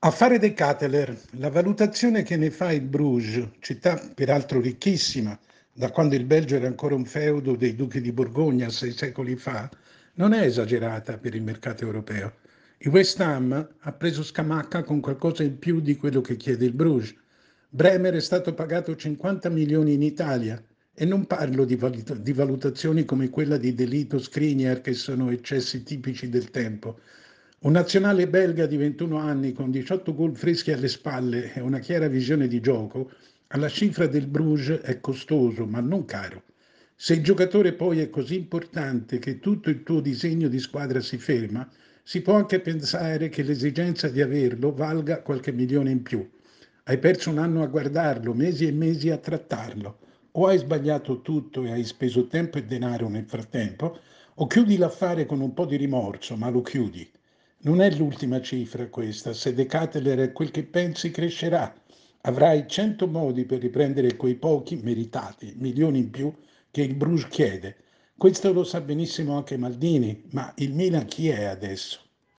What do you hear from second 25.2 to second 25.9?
eccessi